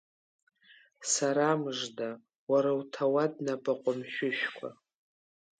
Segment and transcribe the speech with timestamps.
[1.13, 2.09] Сара, мыжда,
[2.51, 4.69] уара уҭауад напы ҟәымшәышәқәа!